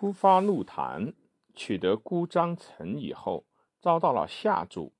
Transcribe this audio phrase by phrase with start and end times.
[0.00, 1.12] 突发路坛
[1.56, 3.44] 取得姑臧城以后，
[3.80, 4.92] 遭到了夏主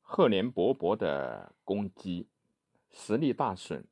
[0.00, 2.28] 赫连勃勃的攻击，
[2.88, 3.84] 实力大损。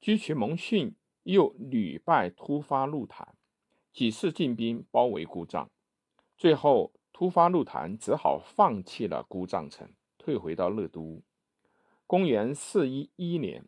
[0.00, 3.36] 居渠蒙逊又屡败突发路坛，
[3.92, 5.68] 几次进兵包围姑臧，
[6.36, 9.88] 最后突发路坛只好放弃了姑臧城，
[10.18, 11.22] 退回到乐都。
[12.08, 13.64] 公元四一一年，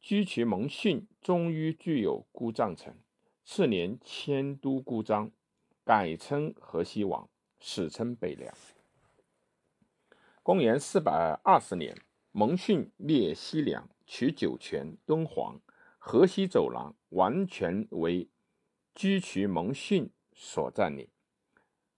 [0.00, 2.96] 居渠蒙逊终于具有姑臧城。
[3.50, 5.30] 次年迁都姑臧，
[5.82, 8.54] 改称河西王，史称北凉。
[10.42, 11.96] 公元四百二十年，
[12.30, 15.58] 蒙逊灭西凉，取酒泉、敦煌、
[15.96, 18.28] 河西走廊，完全为
[18.94, 21.08] 居渠蒙逊所占领。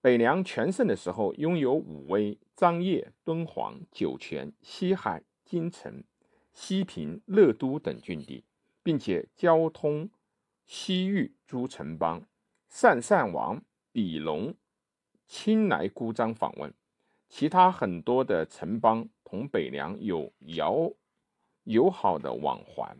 [0.00, 5.24] 北凉全盛的时候，拥有武威、张掖、敦煌、酒泉、西海。
[5.44, 6.04] 京城、
[6.52, 8.44] 西平、乐都等郡地，
[8.84, 10.08] 并且交通
[10.72, 12.22] 西域诸城邦。
[12.70, 13.60] 鄯善王
[13.90, 14.54] 比隆
[15.26, 16.72] 亲来姑臧访问，
[17.28, 20.96] 其他很多的城邦同北凉有友
[21.64, 22.96] 友好的往还。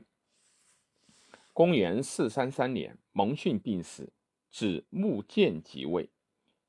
[1.52, 4.12] 公元四三三年，蒙逊病死，
[4.50, 6.10] 子穆建即位，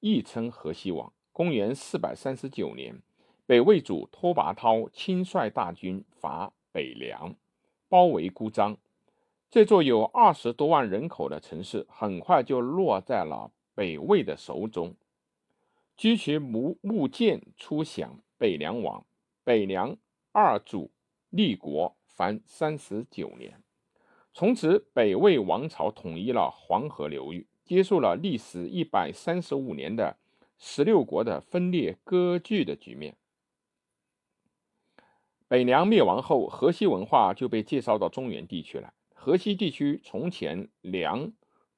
[0.01, 1.11] 亦称河西王。
[1.31, 3.01] 公元四百三十九年。
[3.47, 7.35] 北魏主拓跋焘亲率大军伐北凉，
[7.89, 8.77] 包围姑臧。
[9.51, 14.95] 这座有二十多万人口的城市，很快就落在了北魏的手中。
[15.97, 19.05] 居渠穆穆建出享北凉王，
[19.43, 19.97] 北凉
[20.31, 20.89] 二主
[21.29, 23.61] 立国凡三十九年。
[24.33, 30.15] 从此，北魏王朝统一了黄河流域，结束了历时一百三十五年的
[30.57, 33.17] 十六国的分裂割据的局面。
[35.49, 38.93] 北凉灭亡后，河西文化就被介绍到中原地区来。
[39.23, 41.31] 河西地区从前梁、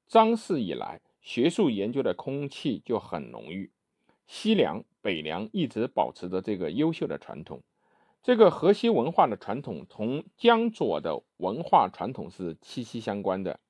[0.06, 3.70] 张氏以来，学术研究的空气就很浓郁。
[4.26, 7.62] 西凉、北凉一直保持着这个优秀的传统。
[8.22, 13.60] 这个河西文化的传统同江左的文化传统是息息相关的，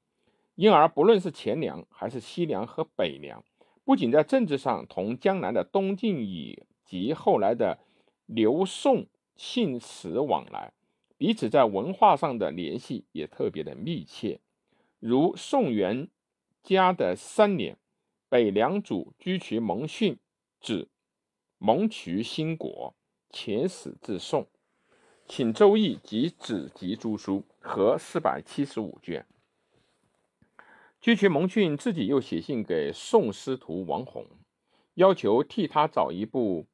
[0.55, 3.43] 因而不论是前凉还是西凉和北凉，
[3.85, 7.81] 不仅在政治上同江南的东晋以及后来的
[8.27, 9.09] 刘宋。
[9.35, 10.73] 信使往来，
[11.17, 14.41] 彼此在文化上的联系也特别的密切。
[14.99, 16.09] 如宋元
[16.63, 17.77] 嘉的三年，
[18.29, 20.19] 北凉主居渠蒙逊
[20.61, 20.89] 指
[21.59, 22.95] 蒙渠兴国，
[23.31, 24.47] 遣使至宋，
[25.27, 29.27] 请周易及子集诸书合四百七十五卷。
[31.01, 34.27] 居渠蒙逊自己又写信给宋师徒王弘，
[34.95, 36.67] 要求替他找一部。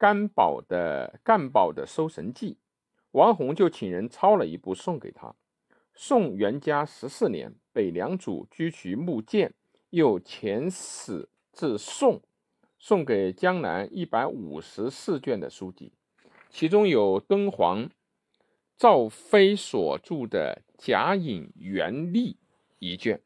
[0.00, 2.52] 干宝的干宝的《搜神记》，
[3.18, 5.34] 王弘就请人抄了一部送给他。
[5.92, 9.54] 宋元嘉十四年，北凉主居渠穆建
[9.90, 12.22] 又遣使至宋，
[12.78, 15.92] 送给江南一百五十四卷的书籍，
[16.48, 17.90] 其中有敦煌
[18.76, 22.34] 赵飞所著的《甲寅元历》
[22.78, 23.20] 一卷。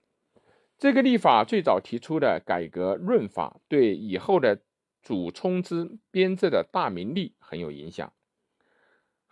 [0.78, 4.62] 这个历法最早提出的改革润法，对以后的。
[5.04, 8.12] 祖冲之编制的大明历很有影响，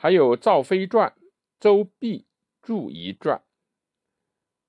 [0.02, 1.14] 还有赵飞传、
[1.60, 2.24] 周弼
[2.62, 3.44] 著一传、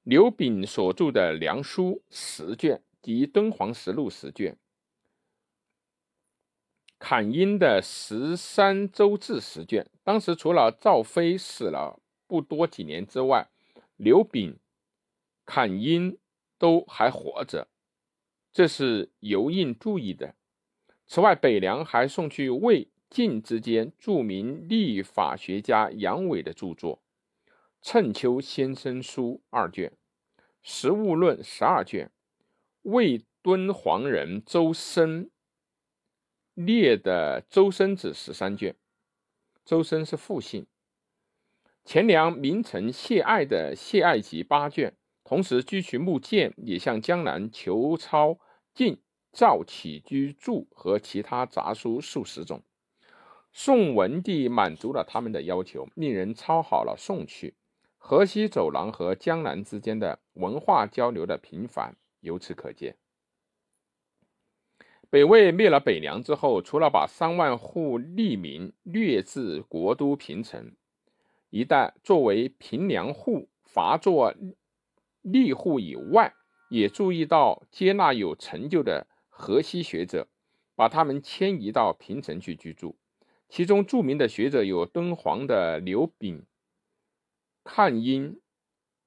[0.04, 4.58] 刘炳所著的梁书十卷及敦煌实录十卷、
[7.00, 9.90] 坎英的十三周志十卷。
[10.04, 13.50] 当时除了赵飞死了不多几年之外，
[13.96, 14.60] 刘炳、
[15.46, 16.18] 坎英
[16.58, 17.70] 都还活着，
[18.52, 20.36] 这是尤印注意的。
[21.08, 27.04] 此外，北凉还送去魏晋之间著名历法学家杨伟的著作
[27.82, 29.92] 《称丘先生书》二卷，
[30.62, 32.10] 《实物论》十二卷，
[32.84, 35.30] 魏敦煌人周深
[36.54, 38.78] 列的《周生子》十三卷。
[39.66, 40.66] 周深是复姓。
[41.84, 44.96] 前凉名臣谢爱的《谢爱集》八卷。
[45.26, 48.40] 同时，居渠木建也向江南求抄
[48.74, 49.02] 晋。
[49.34, 52.62] 赵起居注和其他杂书数十种，
[53.52, 57.56] 宋文帝满足了他们的要求，命人抄好了送去。
[57.98, 62.98] 河西走廊和江南之间的文化交流的频繁，由此可见。
[65.10, 70.74] 北魏灭了北凉之后，除了把三万户吏民掠至国都平城
[71.50, 74.34] 一带作为平凉户、罚作
[75.22, 76.34] 吏户以外，
[76.70, 79.08] 也注意到接纳有成就的。
[79.34, 80.28] 河西学者
[80.76, 82.96] 把他们迁移到平城去居住，
[83.52, 86.46] 其中著名的学者有敦煌的刘炳、
[87.66, 88.40] 看英、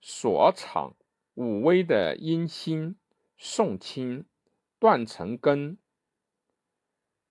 [0.03, 0.95] 索敞、
[1.33, 2.97] 武威的殷兴、
[3.39, 4.27] 宋清、
[4.79, 5.79] 段成根、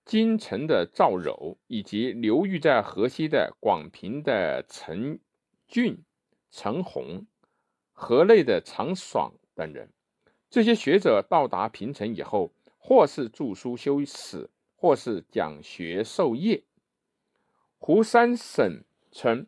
[0.04, 5.20] 京城的赵柔，以及流寓在河西的广平的陈
[5.68, 6.02] 俊、
[6.50, 7.28] 陈洪、
[7.92, 9.92] 河内的常爽等人。
[10.50, 16.64] 这些学者到达平城以后，或是著书修史，或是讲学授业。
[17.86, 18.82] 湖山省
[19.12, 19.46] 称，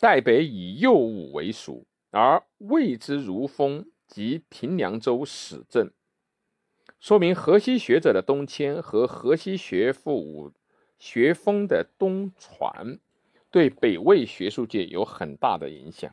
[0.00, 5.92] 代北以右武为属，而谓之如风及平凉州史政，
[6.98, 10.52] 说明河西学者的东迁和河西学府武
[10.98, 12.98] 学风的东传，
[13.52, 16.12] 对北魏学术界有很大的影响。